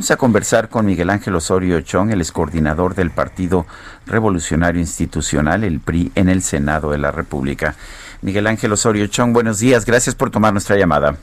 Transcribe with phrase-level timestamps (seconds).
[0.00, 3.66] Vamos a conversar con Miguel Ángel Osorio Chong, el coordinador del Partido
[4.06, 7.74] Revolucionario Institucional, el PRI, en el Senado de la República.
[8.22, 9.84] Miguel Ángel Osorio Chong, buenos días.
[9.84, 11.18] Gracias por tomar nuestra llamada.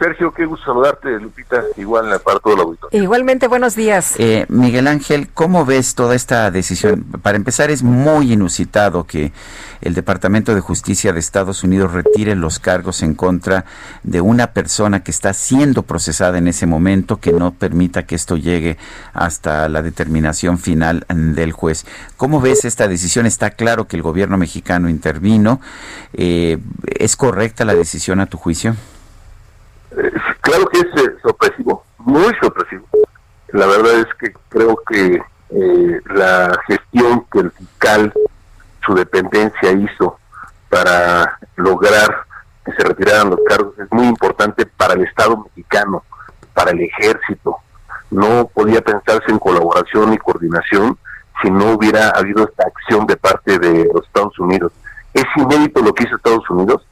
[0.00, 3.02] Sergio, qué gusto saludarte, Lupita, igual en la parte del auditorio.
[3.02, 4.14] Igualmente, buenos días.
[4.16, 7.04] Eh, Miguel Ángel, ¿cómo ves toda esta decisión?
[7.20, 9.30] Para empezar, es muy inusitado que
[9.82, 13.66] el Departamento de Justicia de Estados Unidos retire los cargos en contra
[14.02, 18.38] de una persona que está siendo procesada en ese momento, que no permita que esto
[18.38, 18.78] llegue
[19.12, 21.84] hasta la determinación final del juez.
[22.16, 23.26] ¿Cómo ves esta decisión?
[23.26, 25.60] Está claro que el gobierno mexicano intervino.
[26.14, 28.76] Eh, ¿Es correcta la decisión a tu juicio?
[30.40, 32.86] Claro que es eh, sorpresivo, muy sorpresivo.
[33.48, 38.12] La verdad es que creo que eh, la gestión que el fiscal,
[38.86, 40.18] su dependencia hizo
[40.68, 42.24] para lograr
[42.64, 46.04] que se retiraran los cargos es muy importante para el Estado mexicano,
[46.54, 47.56] para el ejército.
[48.10, 50.96] No podía pensarse en colaboración y coordinación
[51.42, 54.72] si no hubiera habido esta acción de parte de los Estados Unidos.
[55.14, 56.86] Es inédito lo que hizo Estados Unidos,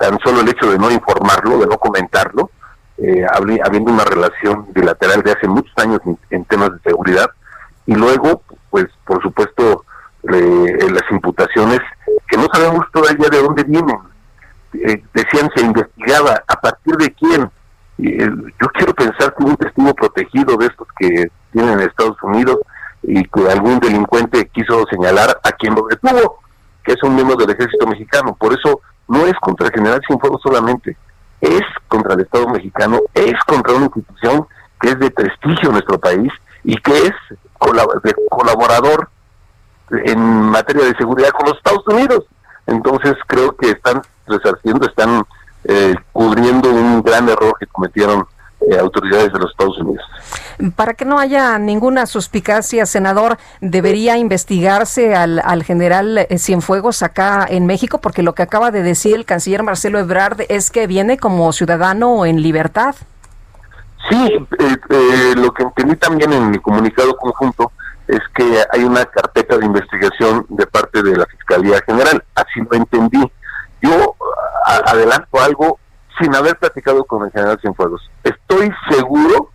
[0.00, 2.50] tan solo el hecho de no informarlo, de no comentarlo,
[2.96, 3.22] eh,
[3.62, 7.28] habiendo una relación bilateral de hace muchos años en, temas de seguridad,
[7.84, 9.84] y luego, pues, por supuesto,
[10.32, 11.80] eh, las imputaciones
[12.26, 13.98] que no sabemos todavía de dónde vienen.
[14.72, 17.50] Eh, decían se investigaba, ¿a partir de quién?
[17.98, 22.56] yo quiero pensar que un testigo protegido de estos que tienen en Estados Unidos
[23.02, 26.38] y que algún delincuente quiso señalar a quien lo detuvo,
[26.82, 28.34] que es un miembro del ejército mexicano.
[28.40, 28.80] Por eso
[29.10, 30.96] no es contra el general Cienfuegos solamente,
[31.40, 34.46] es contra el Estado mexicano, es contra una institución
[34.80, 36.32] que es de prestigio en nuestro país
[36.62, 37.12] y que
[38.28, 39.08] colaborador
[39.90, 42.24] en materia de seguridad con los Estados Unidos.
[42.66, 45.24] Entonces creo que están resarciendo, están
[45.64, 48.26] eh, cubriendo un gran error que cometieron
[48.60, 50.04] eh, autoridades de los Estados Unidos.
[50.76, 57.46] Para que no haya ninguna suspicacia, senador, ¿debería investigarse al, al general eh, Cienfuegos acá
[57.48, 57.98] en México?
[57.98, 62.26] Porque lo que acaba de decir el canciller Marcelo Ebrard es que viene como ciudadano
[62.26, 62.94] en libertad.
[64.08, 67.72] Sí, eh, lo que entendí también en mi comunicado conjunto
[68.08, 72.76] es que hay una carpeta de investigación de parte de la Fiscalía General, así lo
[72.76, 73.30] entendí.
[73.82, 74.16] Yo
[74.64, 75.78] adelanto algo
[76.20, 78.10] sin haber platicado con el general Cienfuegos.
[78.24, 79.50] Estoy seguro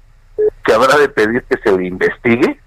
[0.63, 2.59] que habrá de pedir que se le investigue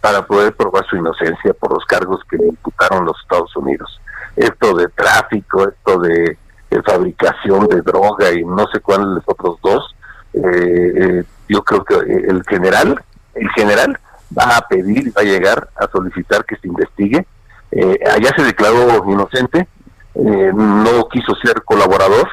[0.00, 4.00] para poder probar su inocencia por los cargos que le imputaron los Estados Unidos.
[4.36, 6.38] Esto de tráfico, esto de,
[6.84, 9.94] fabricación de droga y no sé cuáles otros dos,
[10.34, 13.00] eh, eh, yo creo que el general,
[13.34, 13.98] el general
[14.36, 17.26] va a pedir va a llegar a solicitar que se investigue.
[17.70, 19.68] Eh, allá se declaró inocente,
[20.14, 22.28] no quiso ser colaborador,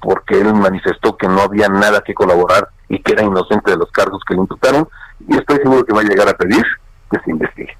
[0.00, 3.90] porque él manifestó que no había nada que colaborar y que era inocente de los
[3.90, 4.88] cargos que le imputaron
[5.28, 6.64] y estoy seguro que va a llegar a pedir
[7.10, 7.76] que se investigue.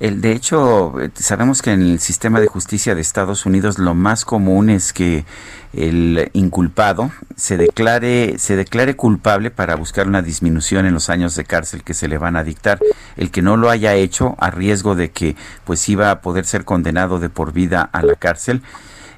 [0.00, 4.24] El, de hecho, sabemos que en el sistema de justicia de Estados Unidos lo más
[4.24, 5.26] común es que
[5.74, 11.44] el inculpado se declare, se declare culpable para buscar una disminución en los años de
[11.44, 12.78] cárcel que se le van a dictar.
[13.18, 16.64] El que no lo haya hecho a riesgo de que pues iba a poder ser
[16.64, 18.62] condenado de por vida a la cárcel,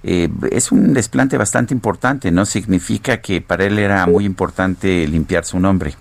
[0.02, 2.44] eh, es un desplante bastante importante, ¿no?
[2.44, 5.94] Significa que para él era muy importante limpiar su nombre.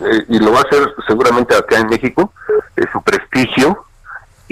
[0.00, 2.32] Eh, y lo va a hacer seguramente acá en México,
[2.92, 3.86] su prestigio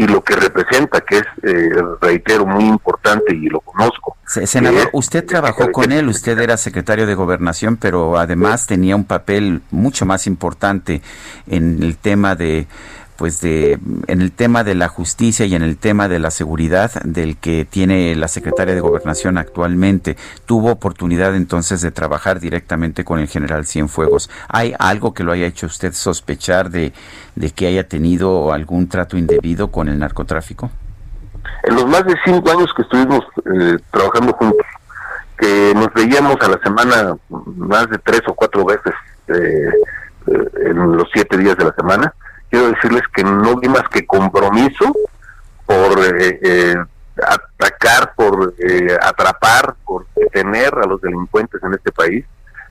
[0.01, 4.17] y lo que representa, que es, eh, reitero, muy importante y lo conozco.
[4.25, 9.61] Senador, usted trabajó con él, usted era secretario de gobernación, pero además tenía un papel
[9.71, 11.03] mucho más importante
[11.47, 12.67] en el tema de
[13.21, 16.91] pues de en el tema de la justicia y en el tema de la seguridad
[17.05, 23.19] del que tiene la secretaria de gobernación actualmente tuvo oportunidad entonces de trabajar directamente con
[23.19, 24.31] el general Cienfuegos.
[24.49, 26.95] Hay algo que lo haya hecho usted sospechar de,
[27.35, 30.71] de que haya tenido algún trato indebido con el narcotráfico
[31.65, 33.21] en los más de cinco años que estuvimos
[33.53, 34.67] eh, trabajando juntos
[35.37, 38.95] que nos veíamos a la semana más de tres o cuatro veces
[39.29, 39.71] eh,
[40.27, 42.15] eh, en los siete días de la semana
[42.51, 44.93] quiero decirles que no vi más que compromiso
[45.65, 46.75] por eh, eh,
[47.23, 52.25] atacar, por eh, atrapar, por detener a los delincuentes en este país,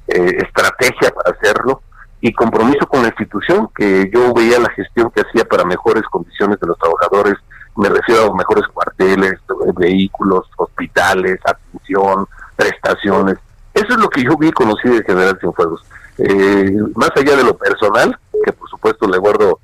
[0.07, 1.83] estrategia para hacerlo
[2.19, 6.59] y compromiso con la institución, que yo veía la gestión que hacía para mejores condiciones
[6.59, 7.35] de los trabajadores,
[7.75, 9.35] me refiero a mejores cuarteles,
[9.77, 13.37] vehículos, hospitales, atención, prestaciones.
[13.73, 15.85] Eso es lo que yo vi y conocí de General Cienfuegos.
[16.17, 19.58] Eh, más allá de lo personal, que por supuesto le guardo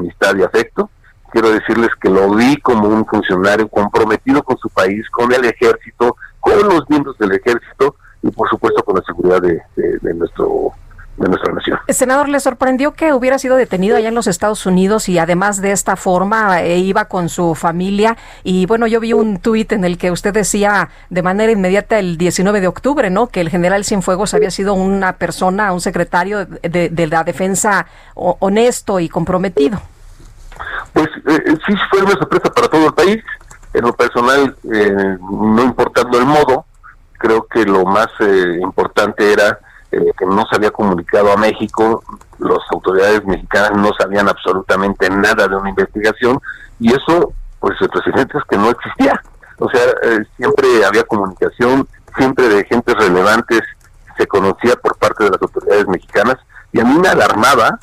[0.00, 0.90] amistad y afecto,
[1.30, 6.16] quiero decirles que lo vi como un funcionario comprometido con su país, con el ejército,
[6.40, 10.69] con los miembros del ejército y por supuesto con la seguridad de, nuestro
[11.20, 11.78] de nuestra nación.
[11.88, 15.72] Senador, ¿le sorprendió que hubiera sido detenido allá en los Estados Unidos y además de
[15.72, 18.16] esta forma eh, iba con su familia?
[18.42, 22.16] Y bueno, yo vi un tuit en el que usted decía de manera inmediata el
[22.16, 23.26] 19 de octubre, ¿no?
[23.26, 29.08] Que el general Cienfuegos había sido una persona, un secretario de, la defensa honesto y
[29.08, 29.80] comprometido.
[30.94, 33.22] Pues eh, eh, sí fue una sorpresa para todo el país.
[33.74, 36.64] En lo personal, eh, no importando el modo,
[37.18, 38.08] creo que lo más
[38.60, 39.58] importante era
[39.90, 42.02] que no se había comunicado a México,
[42.38, 46.40] las autoridades mexicanas no sabían absolutamente nada de una investigación
[46.78, 49.20] y eso, pues el presidente es que no existía.
[49.58, 49.82] O sea,
[50.36, 53.60] siempre había comunicación, siempre de gentes relevantes
[54.16, 56.36] se conocía por parte de las autoridades mexicanas
[56.72, 57.78] y a mí me alarmaba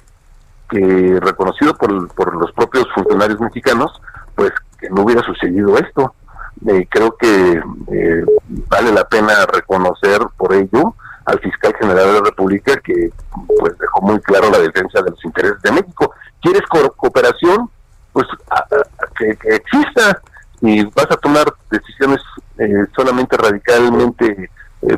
[0.69, 3.91] que reconocido por, por los propios funcionarios mexicanos,
[4.35, 6.13] pues que no hubiera sucedido esto.
[6.67, 7.61] Eh, creo que
[7.91, 8.25] eh,
[8.67, 10.95] vale la pena reconocer por ello
[11.27, 13.09] al fiscal general de la República que
[13.59, 16.13] pues dejó muy claro la defensa de los intereses de México.
[16.41, 17.69] ¿Quieres cooperación?
[18.13, 18.27] Pues
[19.17, 20.21] que, exista
[20.61, 22.19] y vas a tomar decisiones
[22.57, 24.49] eh, solamente radicalmente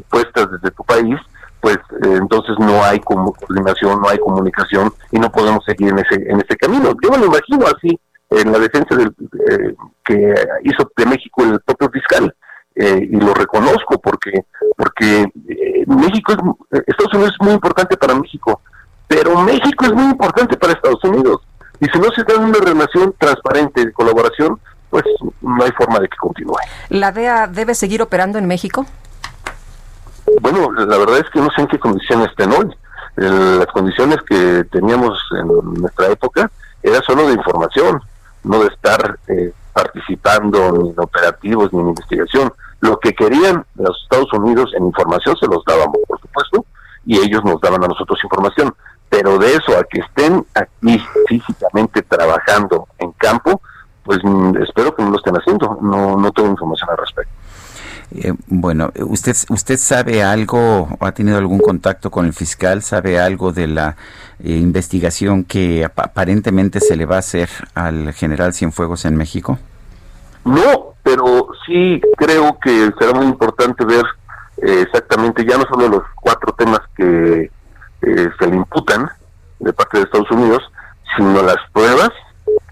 [0.09, 1.15] puestas desde tu país,
[1.61, 6.15] pues eh, entonces no hay coordinación, no hay comunicación y no podemos seguir en ese
[6.15, 6.93] en ese camino.
[7.03, 7.99] Yo me lo imagino así
[8.29, 9.13] en la defensa del,
[9.49, 12.33] eh, que hizo de México el propio fiscal
[12.75, 14.45] eh, y lo reconozco porque
[14.79, 15.29] porque
[15.87, 16.31] México
[16.71, 18.61] es, Estados Unidos es muy importante para México,
[19.09, 21.41] pero México es muy importante para Estados Unidos
[21.81, 24.57] y si no se da una relación transparente de colaboración,
[24.89, 25.03] pues
[25.41, 26.55] no hay forma de que continúe.
[26.87, 28.85] ¿La DEA debe seguir operando en México?
[30.41, 32.73] Bueno, la verdad es que no sé en qué condiciones estén hoy.
[33.17, 36.49] las condiciones que teníamos en nuestra época
[36.81, 38.01] era solo de información,
[38.45, 42.53] no de estar eh, participando ni en operativos ni en investigación.
[42.81, 46.65] Lo que querían los Estados Unidos en información se los dábamos, por supuesto,
[47.05, 48.73] y ellos nos daban a nosotros información.
[49.09, 53.61] Pero de eso a que estén aquí físicamente trabajando en campo,
[54.03, 55.79] pues mm, espero que no lo estén haciendo.
[55.81, 57.33] No, no tengo información al respecto.
[58.11, 62.81] Eh, bueno, ¿usted, ¿usted sabe algo o ha tenido algún contacto con el fiscal?
[62.81, 63.97] ¿Sabe algo de la
[64.43, 69.59] eh, investigación que aparentemente se le va a hacer al general Cienfuegos en México?
[70.43, 74.05] No, pero sí creo que será muy importante ver
[74.57, 77.51] eh, exactamente ya no solo los cuatro temas que
[78.01, 79.09] se le imputan
[79.59, 80.63] de parte de Estados Unidos,
[81.17, 82.11] sino las pruebas,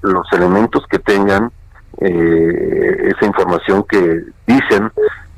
[0.02, 1.52] los elementos que tengan
[2.00, 4.90] esa información que dicen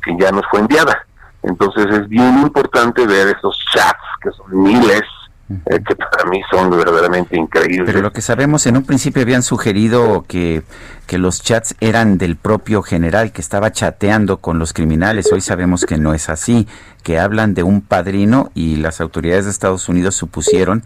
[0.03, 1.07] que ya nos fue enviada.
[1.43, 5.03] Entonces es bien importante ver esos chats, que son miles,
[5.49, 7.85] eh, que para mí son verdaderamente increíbles.
[7.85, 10.63] Pero lo que sabemos, en un principio habían sugerido que,
[11.07, 15.31] que los chats eran del propio general, que estaba chateando con los criminales.
[15.31, 16.67] Hoy sabemos que no es así,
[17.03, 20.83] que hablan de un padrino y las autoridades de Estados Unidos supusieron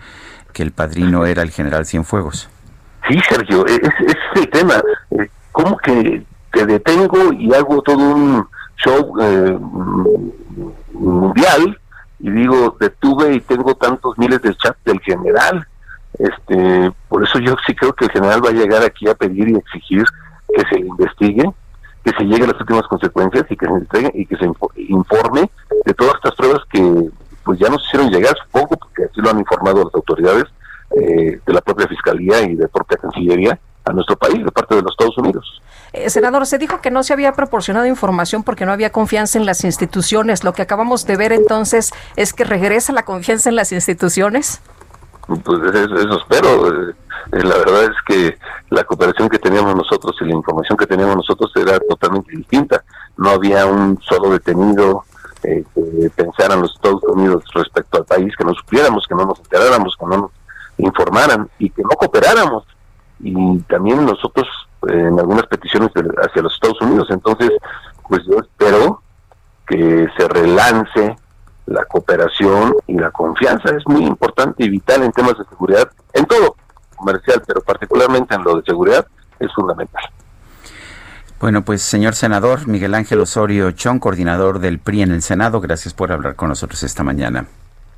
[0.54, 2.50] que el padrino era el general Cienfuegos.
[3.08, 4.82] Sí, Sergio, ese es el tema.
[5.12, 9.58] Eh, ¿Cómo que te detengo y hago todo un show eh,
[10.94, 11.80] mundial
[12.24, 15.68] y digo, detuve y tengo tantos miles de chats del general.
[16.18, 19.50] Este, por eso yo sí creo que el general va a llegar aquí a pedir
[19.50, 20.06] y exigir
[20.56, 21.44] que se investigue,
[22.02, 24.50] que se llegue a las últimas consecuencias y que se entregue y que se
[24.88, 25.52] informe
[25.86, 27.10] de todas estas pruebas que
[27.44, 30.46] pues ya nos hicieron llegar, supongo, porque así lo han informado las autoridades
[30.92, 34.82] eh, de la propia fiscalía y de propia cancillería a nuestro país de parte de
[34.82, 35.62] los Estados Unidos.
[35.94, 39.46] Eh, senador, se dijo que no se había proporcionado información porque no había confianza en
[39.46, 40.44] las instituciones.
[40.44, 44.62] Lo que acabamos de ver entonces es que regresa la confianza en las instituciones.
[45.28, 46.90] Pues eso, espero.
[46.90, 46.96] Eh,
[47.32, 48.38] eh, la verdad es que
[48.70, 52.84] la cooperación que teníamos nosotros y la información que teníamos nosotros era totalmente distinta.
[53.18, 55.06] No había un solo detenido
[55.42, 55.66] que
[56.16, 59.96] pensara en los Estados Unidos respecto al país, que no supiéramos, que no nos enteráramos,
[60.00, 60.32] que no nos
[60.78, 62.64] informaran y que no cooperáramos
[63.24, 64.48] y también nosotros
[64.88, 65.90] en algunas peticiones
[66.22, 67.08] hacia los Estados Unidos.
[67.10, 67.52] Entonces,
[68.08, 69.02] pues yo espero
[69.66, 71.16] que se relance
[71.66, 73.70] la cooperación y la confianza.
[73.70, 76.56] Es muy importante y vital en temas de seguridad, en todo
[76.96, 79.06] comercial, pero particularmente en lo de seguridad,
[79.40, 80.04] es fundamental.
[81.40, 85.94] Bueno, pues señor senador Miguel Ángel Osorio Chón, coordinador del PRI en el Senado, gracias
[85.94, 87.48] por hablar con nosotros esta mañana.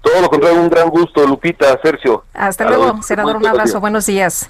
[0.01, 2.23] Todo lo contrario, un gran gusto, Lupita, Sergio.
[2.33, 4.49] Hasta luego, senador, un abrazo, buenos días.